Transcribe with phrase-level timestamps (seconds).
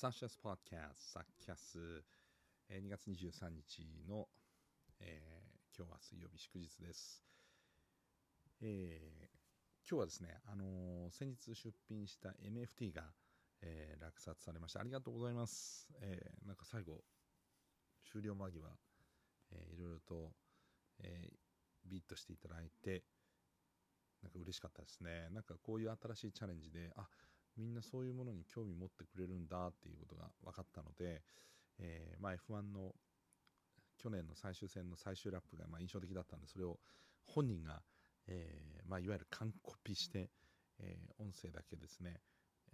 [0.00, 2.02] サッシャスポッドキャス、サッキャス、
[2.70, 4.28] え、2月23日の、
[4.98, 7.22] えー、今日は水曜日祝日です。
[8.62, 13.12] えー、今日はですね、あのー、先日出品した MFT が、
[13.60, 14.80] えー、落札されました。
[14.80, 15.90] ありがとうございます。
[16.00, 17.04] えー、なんか最後、
[18.10, 18.70] 終了間際、
[19.52, 20.32] えー、いろいろと、
[21.00, 23.04] えー、ビットしていただいて、
[24.22, 25.28] なんか嬉しかったですね。
[25.30, 27.06] なんかこういう新しいチャレンジで、あ
[27.56, 31.22] みんなそういうものに興味持ってくれるんだっていうことが分かったので、
[31.78, 32.94] えー、まあ、F1 の
[33.98, 36.78] 去年の最終戦の最終ラップがま印象的だったんでそれを
[37.26, 37.82] 本人が、
[38.28, 40.30] えー、まあ、いわゆる完コピして、
[40.78, 42.20] えー、音声だけですね、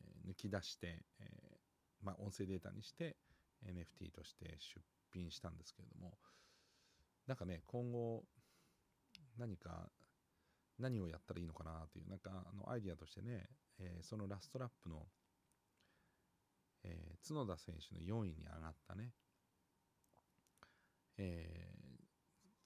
[0.00, 1.58] え抜き出して、え
[2.02, 3.16] まあ、音声データにして
[3.66, 4.80] NFT として出
[5.12, 6.18] 品したんですけれども
[7.26, 8.24] なんかね今後
[9.38, 9.88] 何か
[10.78, 13.46] 何をやったらいいのかなというなんかあのアイディアとしてね
[13.78, 15.06] えー、そのラストラップの、
[16.84, 19.12] えー、角田選手の4位に上がったね、
[21.18, 22.04] えー、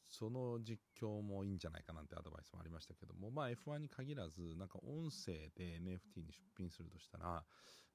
[0.09, 7.45] その実況もいいんじゃないかなんてアドバイスもありましたけども、まあ、F1 に限らずなんか音声で NFT に出品するとしたら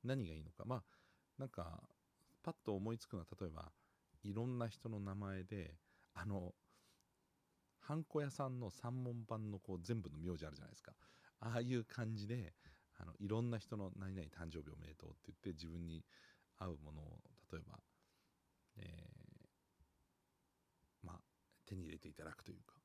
[0.04, 0.64] 何がいいのか。
[0.66, 0.84] まあ
[1.40, 1.82] なんか
[2.44, 3.72] パッと思いつくのは例えば
[4.22, 5.74] いろんな人の名前で
[6.14, 6.54] あの
[7.88, 10.94] ハンコ屋さんの三文版のこう全部の名字あるじゃないですか。
[11.40, 12.54] ああいう感じで
[12.98, 16.04] あのいろんな人の何々誕生日おめでとうって言って自分に
[16.58, 17.20] 合うものを
[17.52, 17.80] 例えば、
[18.78, 21.20] えー、まあ、
[21.66, 22.76] 手に入れていただくというか。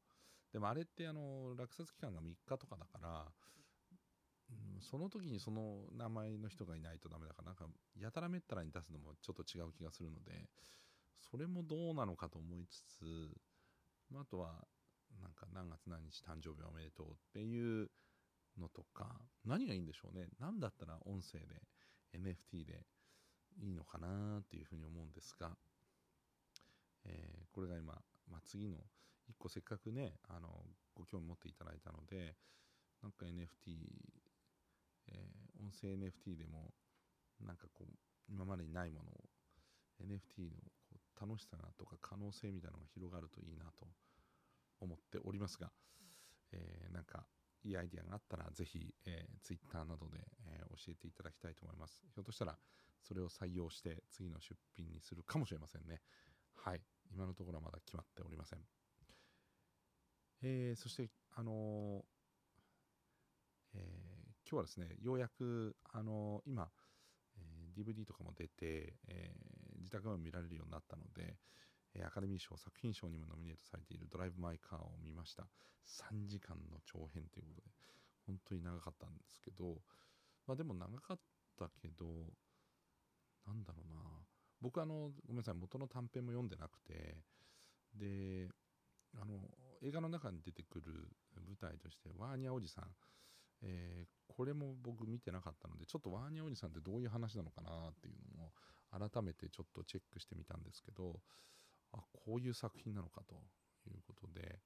[0.52, 3.26] でもあれってあの落札期間が3日とかだから、
[4.80, 7.66] その時にその名前の人がいないとダメだからなんか
[8.00, 10.48] やたらめったらに出すのもちょっと違う気がするので
[11.30, 13.04] それもどうなのかと思いつつ、
[14.10, 14.64] ま、あとは
[15.22, 17.90] なんか何月何日誕生日おめでとうっていう
[18.58, 20.26] のとか何がいいんでしょうね。
[20.40, 21.62] 何だったら音声で
[22.14, 22.86] NFT で
[23.60, 25.50] いいのかなっていうふうに思うんですが、
[27.04, 27.94] えー、これが今、
[28.30, 28.78] まあ、次の
[29.30, 30.48] 1個せっかくねあの
[30.94, 32.34] ご興味持っていただいたので
[33.02, 33.76] なんか NFT、
[35.08, 36.72] えー、音声 NFT でも
[37.44, 37.92] なんかこう
[38.28, 39.24] 今までにないものを
[40.02, 40.56] NFT の
[40.90, 43.86] こう楽しさとか可能性みたいなのが広がるといいなと
[44.80, 45.70] 思っておりますが、
[46.52, 47.26] えー、なんか
[47.64, 52.02] いいアイディアがあったらぜひ、えー、Twitter などで、えー、教えていただきたいと思います。
[52.14, 52.56] ひょっとしたら
[53.02, 56.00] それを採用して次の出品にするかもしれませんね。
[56.54, 56.80] はい。
[57.10, 58.60] 今のところはまだ決まっておりません。
[60.42, 62.04] えー、そしてあの
[63.74, 66.68] えー、今日はですねようやくあの今、
[67.36, 71.36] えー、DVD とかも出て、えー、自宅でも見られるようになったので、
[72.04, 75.48] アカデミー賞作品賞にもノミネートされている「ドライブ・マイ・カー」を見ました。
[75.86, 77.68] 3時間の長編ということで
[78.26, 79.82] 本当に長かったんですけど
[80.46, 81.20] まあでも長かっ
[81.56, 82.06] たけど
[83.46, 84.26] なんだろうな。
[84.60, 87.16] 僕あのごめんなさい元の短編も読んでなくて
[87.94, 88.48] で
[89.16, 89.40] あの
[89.82, 91.16] 映画の中に出てくる
[91.46, 92.84] 舞台としてワーニャおじさん、
[93.62, 98.52] えー、これも僕見てなかったのでちょっとワーニャおじさんってどういう話なのかなっていうのも
[98.90, 101.20] 改めてちょっとチェックしてみたんですけど
[101.92, 103.34] あこういう作品なのかと
[103.86, 104.60] いうことで。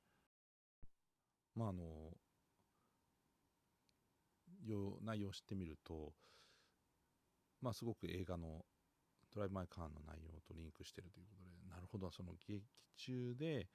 [1.54, 1.82] まああの
[5.02, 6.12] 内容を知ってみると
[7.60, 8.64] まあすごく映画の
[9.34, 12.64] 「ドライブ・マイ・カー」の内容とリンクしてるということでなるほどその劇
[12.96, 13.68] 中で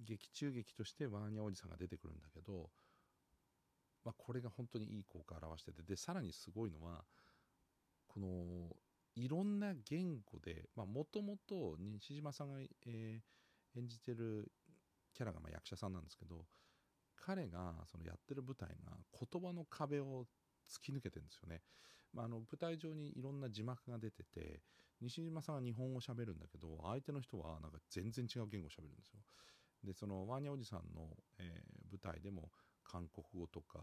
[0.00, 2.70] 劇中劇としてワーニャおじさんが出てくるんだけど、
[4.04, 7.04] まあ、これが本当にいい効果を表しててでさらにすごいのは
[8.06, 8.76] この
[9.16, 14.52] いろんな言語でもともと西島さんが、えー、演じてる
[15.14, 16.44] キャラがま役者さんなんですけど
[17.16, 20.26] 彼がそのやってる舞台が言葉の壁を
[20.70, 21.62] 突き抜けてるんですよね、
[22.12, 24.60] まあ、あの舞台上にいろんな字幕が出てて
[25.00, 29.20] 西島さんは日本語しゃべるんだけど相手の人はなんか全然違う言語しゃべるんですよ。
[29.84, 32.50] でそのワーニャおじさんの、えー、舞台でも
[32.82, 33.80] 韓国語とか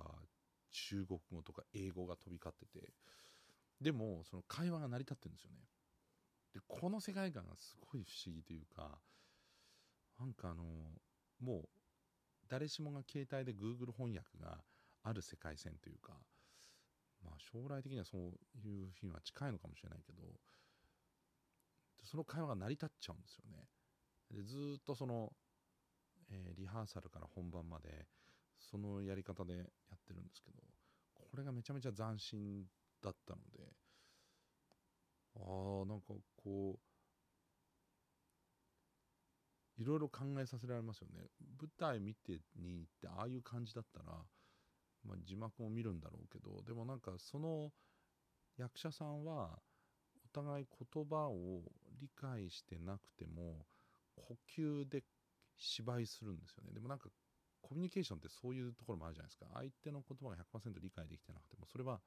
[0.71, 2.93] 中国語とか英語が飛び交ってて
[3.83, 5.57] でもその会話が成り立ってるんですよね。
[6.53, 8.99] でこの世界観がすごい不思議というか
[10.19, 10.63] なんかあの
[11.41, 11.69] もう
[12.47, 14.63] 誰しもが携帯で Google 翻訳が
[15.03, 16.13] ある世界線というか
[17.23, 20.21] まあ将来的にはそういう日は近いのかもしれないけど
[22.03, 23.67] その会話が成り立っちゃうんですよね。
[24.31, 25.31] でずっとその、
[26.29, 28.07] えー、リハーサルから本番まで
[28.59, 29.63] そのやり方でや
[29.95, 30.57] ってるんですけど
[31.13, 32.65] これがめちゃめちゃ斬新
[33.03, 33.73] だったので。
[35.35, 35.39] あ
[35.83, 36.13] あなんか
[36.43, 36.77] こ
[39.79, 41.23] ういろいろ考えさせられますよね。
[41.59, 44.23] 舞台見てに行ってああいう感じだったら、
[45.03, 47.71] まあ、字幕も見るんだろうけどでもなんかその
[48.57, 49.59] 役者さんは
[50.23, 51.63] お互い言葉を
[51.99, 53.65] 理解してなくても
[54.15, 55.03] 呼吸で
[55.57, 56.73] 芝居するんですよね。
[56.73, 57.09] でもなんか
[57.61, 59.47] コミュニケーションってそういうところもあるじゃないですか。
[59.53, 61.99] 相手の言葉が100%理解できてなくてもそれは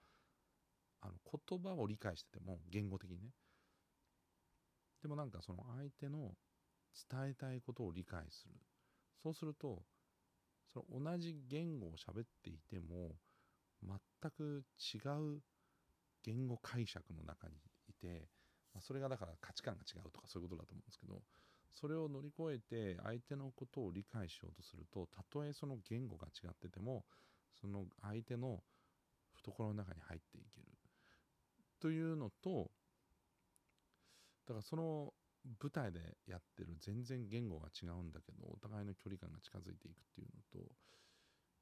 [1.00, 1.14] あの
[1.48, 3.30] 言葉を理解してても言語的にね。
[5.02, 6.34] でもなんかその相手の
[7.10, 8.54] 伝えたいことを理解する。
[9.22, 9.82] そうすると
[10.72, 13.16] その同じ言語を喋っていても
[13.82, 14.64] 全く
[14.94, 14.98] 違
[15.36, 15.40] う
[16.22, 17.54] 言語解釈の中に
[17.88, 18.28] いて、
[18.74, 21.22] まあ、それがだから価値観が違うとかそういうことだと思うんですけど
[21.72, 27.04] それを乗り越えて相手のことを理解しようとするとたとえその言語が違ってても
[27.60, 28.62] その相手の
[29.34, 30.66] 懐の中に入っていける。
[31.80, 32.70] というのと
[34.46, 35.12] だからその
[35.60, 40.70] 舞台でやってる全然言語が違うんだけどお互いの距離感が近づいていくっていうのと、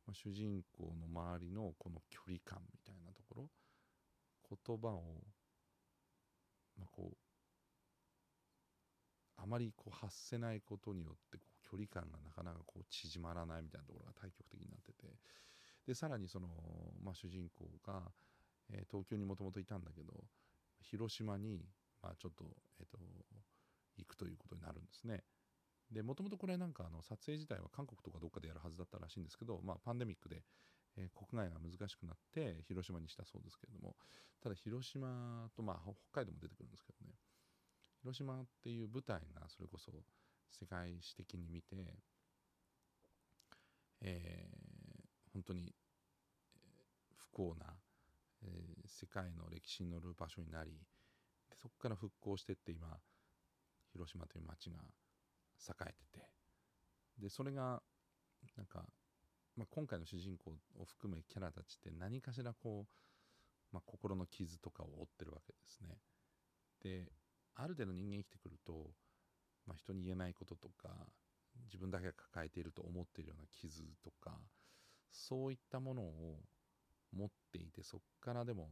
[0.06, 3.50] まあ、主人公の周りのこの距離感みたいなところ
[4.66, 5.02] 言葉を、
[6.78, 7.16] まあ、こう
[9.37, 15.12] あまりこう発せないことによってこう距離感がなかなかこう縮まらないみたいなところが対極的になってて
[15.87, 16.49] でさらにその、
[17.02, 18.00] まあ、主人公が、
[18.70, 20.25] え、東京にもともといたんだけど
[20.81, 21.66] 広島に、
[22.02, 22.44] まあ、ちょっと,、
[22.78, 22.99] えーと、
[23.96, 25.25] 行くということになるんですね。
[25.90, 30.43] でもともとこれなんかあの撮影自体は韓国とかどっかでやるはずだったらしいんですけど、まあ、パンデミックで、
[30.96, 33.94] えー、国外が難しくなって広島にしたそうですけれども
[34.40, 37.12] ただ広島と、まあ、北海道も出てくるんですけどね
[38.00, 39.93] 広島っていう舞台がそれこそ
[40.50, 41.99] 世界史的に見て、
[44.00, 45.75] えー、本当に
[47.16, 47.66] 不幸な、
[48.44, 50.70] えー、世界の歴史に乗る場所になり
[51.61, 52.88] そこから復興してって今
[53.93, 54.76] 広島という町が
[55.69, 56.26] 栄えてて
[57.19, 57.82] でそれが
[58.56, 58.85] なんか、
[59.56, 65.97] まあ、今回の主人公を含めキャラたちって何かしらこう、まあ、心の傷とかを負ってるわけですね。
[66.82, 67.08] で
[67.55, 68.90] ある程度人間生きてくると、
[69.67, 71.06] まあ、人に言えないこととか
[71.67, 74.38] 自分だけが抱えていると思っているような傷とか
[75.12, 76.40] そういったものを
[77.14, 78.70] 持っていてそこからでも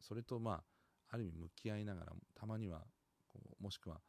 [0.00, 0.62] それとまあ
[1.10, 2.82] ある意味向き合いながらたまには
[3.28, 4.00] こうもしくは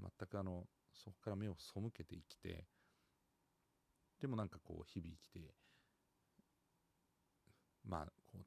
[0.00, 2.64] 全くあのそこから目を背けて生きて
[4.20, 5.54] でもなんかこう日々生きて
[7.86, 8.44] まあこう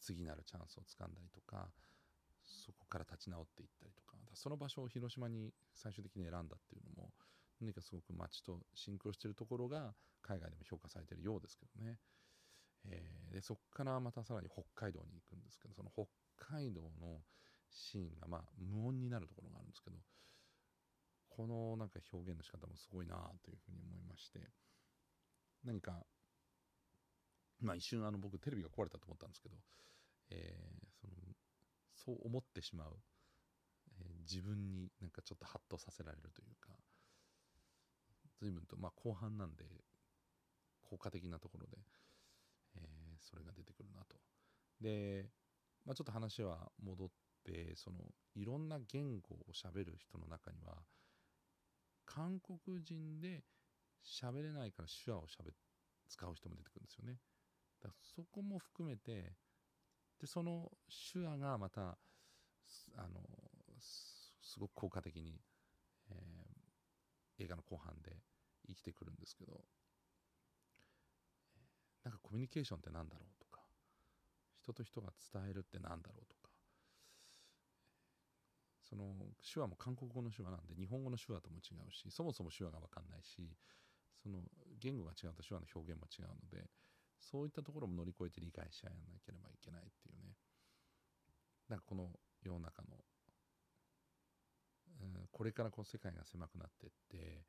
[0.00, 1.68] 次なるチャンスをつかんだりとか
[2.42, 7.10] そこから立ち直っていったりとかその場所を広島に最終的に選んだっていうのも
[7.60, 11.98] 何かすごく街とシンクロしてるところが海外でも評価されてるようですけどね、
[12.88, 16.06] えー、でそこからまたさらに北海道に行くんですけどその北
[16.38, 17.20] 海道の
[17.70, 19.96] シーンがまあ無音になるところがあるんですけど
[21.28, 24.40] このなんか表現の仕方もすごいなというふうに思いまして
[25.64, 26.04] 何か
[27.60, 29.54] まあ一瞬あの僕テレビが壊れたと思ったんですけど、
[30.30, 31.12] えー、その
[31.94, 32.96] そう思ってしまう、
[34.00, 36.72] えー、自分になんかちょっとハッとさせられるというか
[38.40, 39.64] 随分とまあ後半なんで
[40.88, 41.78] 効果的なところで、
[43.20, 44.16] それが出てくるなと。
[44.80, 45.28] で、
[45.84, 47.08] まあ、ちょっと話は戻っ
[47.44, 47.98] てその
[48.34, 50.76] いろんな言語をしゃべる人の中には
[52.04, 53.44] 韓国人で
[54.04, 55.52] 喋れないから手話をしゃべ
[56.08, 57.18] 使う人も出てくるんですよね。
[57.82, 59.36] だそこも含めて
[60.18, 60.70] でその
[61.12, 61.98] 手話がまた
[62.96, 63.20] あの
[63.80, 65.40] すごく効果的に、
[66.10, 68.16] えー、映画の後半で
[68.66, 69.64] 生きてくるんですけど
[72.30, 73.60] コミュニケーションって何だろうとか
[74.62, 76.50] 人と人が伝えるって何だろうとか。
[78.88, 83.54] その手話も韓国語の手話なんで日本語の手話とも違うしそもそも手話が分かんないし
[84.20, 84.42] その
[84.82, 86.66] 言語が違うと手話の表現も違うので
[87.20, 90.34] そういったところも乗り越えて理解し合わなければいけないっていうね。
[91.68, 92.08] なんかこの
[92.42, 92.88] 世の中の、
[95.02, 97.44] うん、これからこう世界が狭くなってって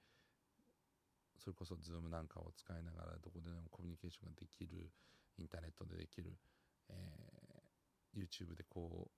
[1.44, 4.92] それこそ Zoom なんかを使いながらどこでもコミュニケーションができる
[5.38, 6.38] インターネットでできる、
[6.90, 9.12] えー、YouTube でこう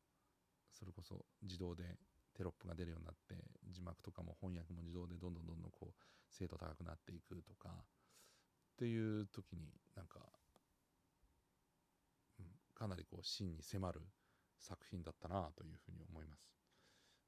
[0.71, 1.83] それこそ自動で
[2.33, 3.35] テロップが出るようになって
[3.69, 5.93] 字幕とかも翻訳も自動でどんどんどんどんこう
[6.31, 7.75] 精度高くなっていくとかっ
[8.77, 10.19] ていう時になんか
[12.73, 14.01] かなりこう真に迫る
[14.59, 16.49] 作品だったなというふうに思います。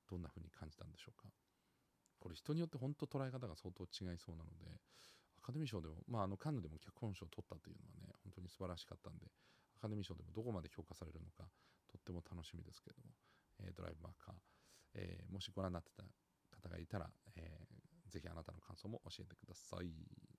[0.09, 1.29] どんなふうに感じたんでしょうか？
[2.19, 4.65] これ人によって本当捉え方が相当違いそうなので
[5.37, 9.25] アカデミー賞でも、まあ、あのカンヌでも脚本賞を取ったというのはね本当に素晴らしかったんで
[9.77, 11.49] アカデミー賞でもどこまで評価されるのか
[11.87, 13.13] とっても楽しみですけども、
[13.61, 14.35] えー、ドライブ・マーカー、
[14.95, 16.03] えー、もしご覧になってた
[16.55, 20.34] 方がいたら、えー、ぜひあなたの感想も教えてください。